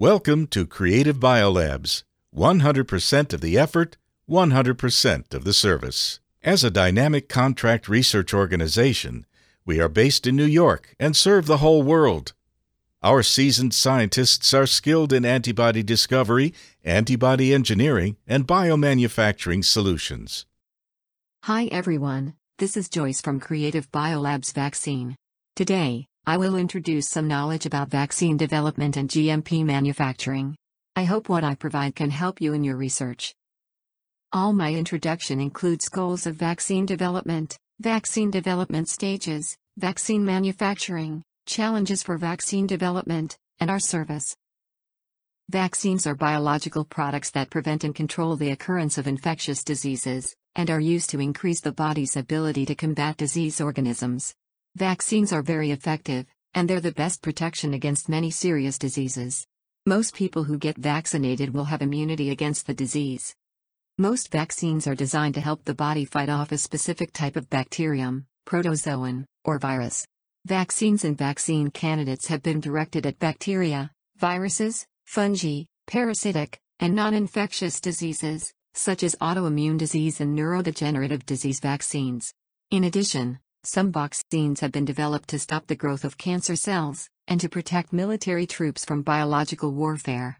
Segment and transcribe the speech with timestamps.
[0.00, 2.04] Welcome to Creative Biolabs
[2.34, 6.20] 100% of the effort, 100% of the service.
[6.42, 9.26] As a dynamic contract research organization,
[9.66, 12.32] we are based in New York and serve the whole world.
[13.02, 20.46] Our seasoned scientists are skilled in antibody discovery, antibody engineering, and biomanufacturing solutions.
[21.42, 25.14] Hi everyone, this is Joyce from Creative Biolabs Vaccine.
[25.54, 30.54] Today, I will introduce some knowledge about vaccine development and GMP manufacturing.
[30.94, 33.34] I hope what I provide can help you in your research.
[34.32, 42.18] All my introduction includes goals of vaccine development, vaccine development stages, vaccine manufacturing, challenges for
[42.18, 44.36] vaccine development, and our service.
[45.48, 50.80] Vaccines are biological products that prevent and control the occurrence of infectious diseases, and are
[50.80, 54.34] used to increase the body's ability to combat disease organisms.
[54.80, 59.46] Vaccines are very effective, and they're the best protection against many serious diseases.
[59.84, 63.36] Most people who get vaccinated will have immunity against the disease.
[63.98, 68.24] Most vaccines are designed to help the body fight off a specific type of bacterium,
[68.46, 70.06] protozoan, or virus.
[70.46, 77.82] Vaccines and vaccine candidates have been directed at bacteria, viruses, fungi, parasitic, and non infectious
[77.82, 82.32] diseases, such as autoimmune disease and neurodegenerative disease vaccines.
[82.70, 87.40] In addition, some vaccines have been developed to stop the growth of cancer cells and
[87.40, 90.38] to protect military troops from biological warfare.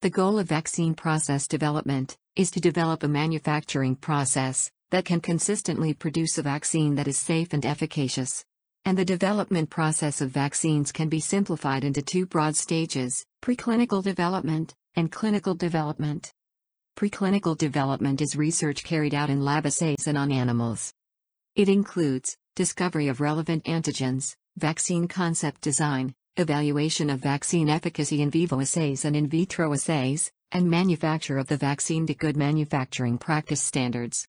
[0.00, 5.94] The goal of vaccine process development is to develop a manufacturing process that can consistently
[5.94, 8.44] produce a vaccine that is safe and efficacious.
[8.84, 14.74] And the development process of vaccines can be simplified into two broad stages preclinical development
[14.96, 16.32] and clinical development.
[16.96, 20.92] Preclinical development is research carried out in lab assays and on animals.
[21.54, 28.58] It includes discovery of relevant antigens, vaccine concept design, evaluation of vaccine efficacy in vivo
[28.60, 34.26] assays and in vitro assays, and manufacture of the vaccine to good manufacturing practice standards.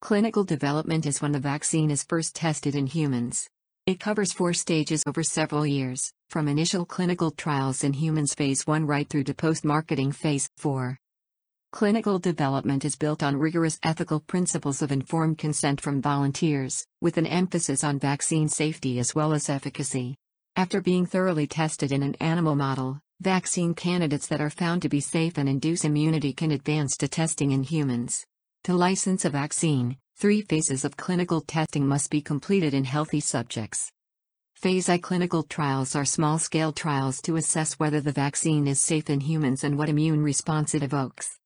[0.00, 3.48] Clinical development is when the vaccine is first tested in humans.
[3.86, 8.86] It covers four stages over several years, from initial clinical trials in humans phase 1
[8.86, 10.96] right through to post marketing phase 4.
[11.72, 17.26] Clinical development is built on rigorous ethical principles of informed consent from volunteers, with an
[17.26, 20.14] emphasis on vaccine safety as well as efficacy.
[20.54, 25.00] After being thoroughly tested in an animal model, vaccine candidates that are found to be
[25.00, 28.22] safe and induce immunity can advance to testing in humans.
[28.64, 33.90] To license a vaccine, three phases of clinical testing must be completed in healthy subjects.
[34.56, 39.08] Phase I clinical trials are small scale trials to assess whether the vaccine is safe
[39.08, 41.38] in humans and what immune response it evokes.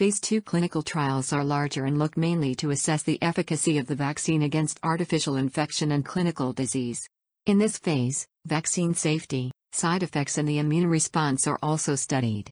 [0.00, 3.94] Phase 2 clinical trials are larger and look mainly to assess the efficacy of the
[3.94, 7.06] vaccine against artificial infection and clinical disease.
[7.44, 12.50] In this phase, vaccine safety, side effects, and the immune response are also studied.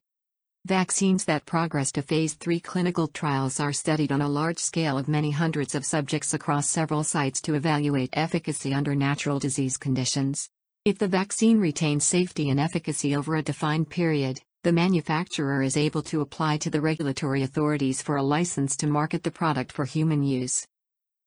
[0.67, 5.07] Vaccines that progress to phase 3 clinical trials are studied on a large scale of
[5.07, 10.47] many hundreds of subjects across several sites to evaluate efficacy under natural disease conditions.
[10.85, 16.01] If the vaccine retains safety and efficacy over a defined period, the manufacturer is able
[16.01, 20.21] to apply to the regulatory authorities for a license to market the product for human
[20.21, 20.67] use.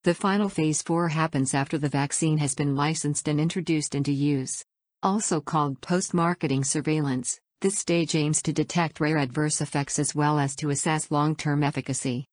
[0.05, 4.63] The final phase 4 happens after the vaccine has been licensed and introduced into use.
[5.03, 10.39] Also called post marketing surveillance, this stage aims to detect rare adverse effects as well
[10.39, 12.27] as to assess long term efficacy.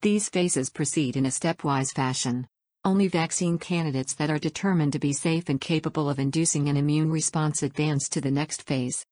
[0.00, 2.46] These phases proceed in a stepwise fashion.
[2.86, 7.10] Only vaccine candidates that are determined to be safe and capable of inducing an immune
[7.10, 9.04] response advance to the next phase.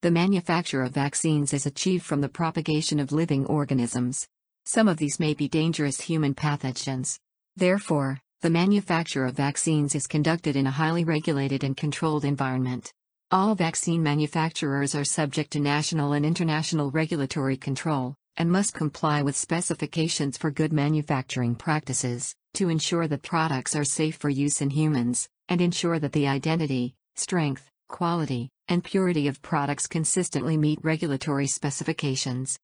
[0.00, 4.28] The manufacture of vaccines is achieved from the propagation of living organisms.
[4.64, 7.18] Some of these may be dangerous human pathogens.
[7.56, 12.92] Therefore, the manufacture of vaccines is conducted in a highly regulated and controlled environment.
[13.32, 19.34] All vaccine manufacturers are subject to national and international regulatory control, and must comply with
[19.34, 25.28] specifications for good manufacturing practices, to ensure that products are safe for use in humans,
[25.48, 32.58] and ensure that the identity, strength, quality, and purity of products consistently meet regulatory specifications.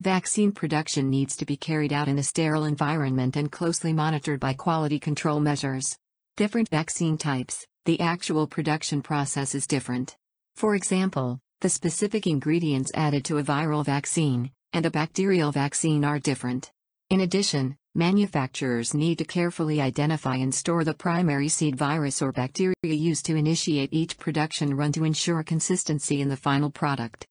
[0.00, 4.52] Vaccine production needs to be carried out in a sterile environment and closely monitored by
[4.52, 5.96] quality control measures.
[6.36, 10.16] Different vaccine types, the actual production process is different.
[10.54, 16.18] For example, the specific ingredients added to a viral vaccine and a bacterial vaccine are
[16.18, 16.70] different.
[17.08, 22.74] In addition, manufacturers need to carefully identify and store the primary seed virus or bacteria
[22.82, 27.24] used to initiate each production run to ensure consistency in the final product.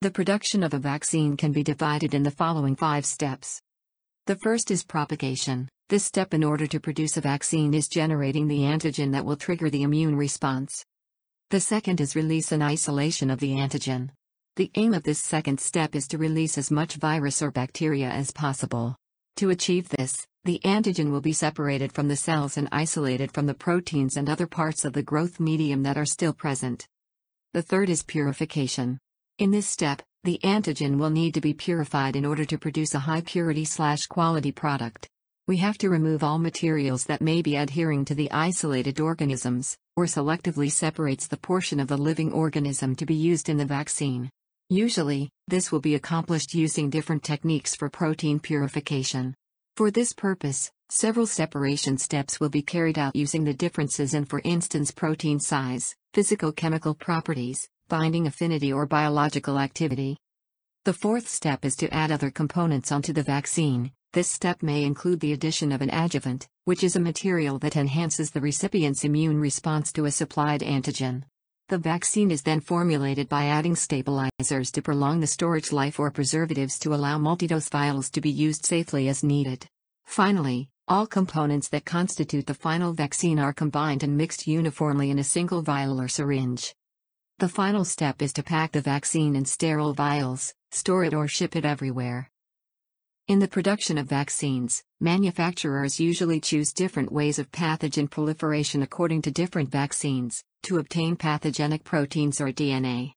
[0.00, 3.60] The production of a vaccine can be divided in the following five steps.
[4.26, 5.68] The first is propagation.
[5.88, 9.70] This step in order to produce a vaccine is generating the antigen that will trigger
[9.70, 10.84] the immune response.
[11.50, 14.10] The second is release and isolation of the antigen.
[14.56, 18.30] The aim of this second step is to release as much virus or bacteria as
[18.30, 18.94] possible.
[19.36, 23.54] To achieve this, the antigen will be separated from the cells and isolated from the
[23.54, 26.86] proteins and other parts of the growth medium that are still present.
[27.54, 28.98] The third is purification.
[29.38, 32.98] In this step, the antigen will need to be purified in order to produce a
[32.98, 35.08] high purity slash quality product.
[35.48, 40.04] We have to remove all materials that may be adhering to the isolated organisms, or
[40.04, 44.30] selectively separates the portion of the living organism to be used in the vaccine.
[44.72, 49.34] Usually, this will be accomplished using different techniques for protein purification.
[49.76, 54.40] For this purpose, several separation steps will be carried out using the differences in for
[54.44, 60.16] instance protein size, physicochemical properties, binding affinity or biological activity.
[60.86, 65.20] The fourth step is to add other components onto the vaccine, this step may include
[65.20, 69.92] the addition of an adjuvant, which is a material that enhances the recipient's immune response
[69.92, 71.24] to a supplied antigen.
[71.72, 76.78] The vaccine is then formulated by adding stabilizers to prolong the storage life or preservatives
[76.80, 79.66] to allow multidose vials to be used safely as needed.
[80.04, 85.24] Finally, all components that constitute the final vaccine are combined and mixed uniformly in a
[85.24, 86.74] single vial or syringe.
[87.38, 91.56] The final step is to pack the vaccine in sterile vials, store it or ship
[91.56, 92.30] it everywhere.
[93.28, 99.30] In the production of vaccines, manufacturers usually choose different ways of pathogen proliferation according to
[99.30, 103.12] different vaccines, to obtain pathogenic proteins or DNA.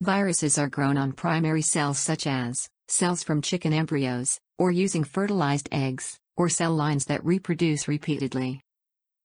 [0.00, 5.68] Viruses are grown on primary cells such as cells from chicken embryos, or using fertilized
[5.72, 8.60] eggs, or cell lines that reproduce repeatedly.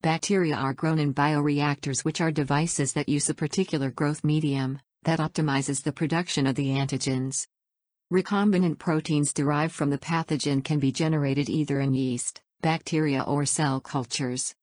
[0.02, 5.20] Bacteria are grown in bioreactors, which are devices that use a particular growth medium that
[5.20, 7.46] optimizes the production of the antigens.
[8.12, 13.80] Recombinant proteins derived from the pathogen can be generated either in yeast, bacteria or cell
[13.80, 14.56] cultures.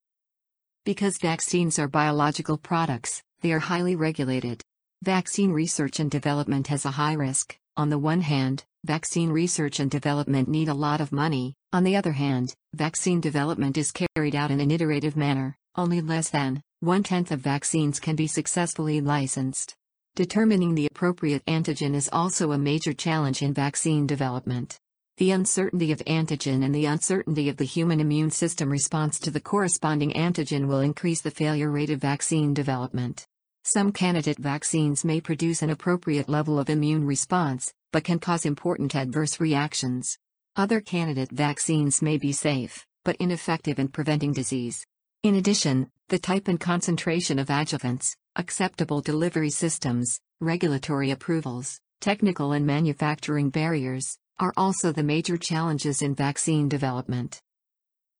[0.86, 4.62] Because vaccines are biological products, they are highly regulated.
[5.02, 7.58] Vaccine research and development has a high risk.
[7.76, 11.54] On the one hand, vaccine research and development need a lot of money.
[11.72, 15.56] On the other hand, vaccine development is carried out in an iterative manner.
[15.74, 19.74] Only less than one tenth of vaccines can be successfully licensed.
[20.14, 24.78] Determining the appropriate antigen is also a major challenge in vaccine development.
[25.18, 29.40] The uncertainty of antigen and the uncertainty of the human immune system response to the
[29.40, 33.26] corresponding antigen will increase the failure rate of vaccine development.
[33.64, 38.94] Some candidate vaccines may produce an appropriate level of immune response, but can cause important
[38.94, 40.18] adverse reactions.
[40.54, 44.84] Other candidate vaccines may be safe, but ineffective in preventing disease.
[45.22, 52.66] In addition, the type and concentration of adjuvants, acceptable delivery systems, regulatory approvals, technical and
[52.66, 57.40] manufacturing barriers, are also the major challenges in vaccine development.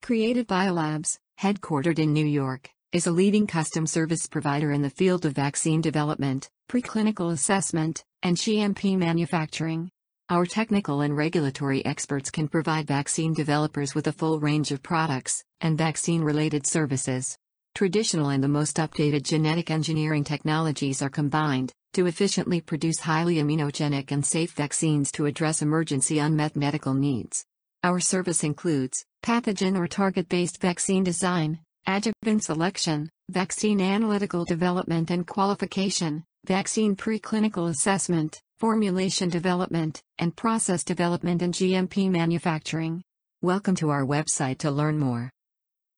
[0.03, 5.27] Creative Biolabs, headquartered in New York, is a leading custom service provider in the field
[5.27, 9.91] of vaccine development, preclinical assessment, and GMP manufacturing.
[10.31, 15.45] Our technical and regulatory experts can provide vaccine developers with a full range of products
[15.61, 17.37] and vaccine related services.
[17.75, 24.13] Traditional and the most updated genetic engineering technologies are combined to efficiently produce highly immunogenic
[24.13, 27.43] and safe vaccines to address emergency unmet medical needs.
[27.83, 35.27] Our service includes pathogen or target based vaccine design, adjuvant selection, vaccine analytical development and
[35.27, 43.03] qualification, vaccine preclinical assessment, formulation development, and process development and GMP manufacturing.
[43.41, 45.31] Welcome to our website to learn more.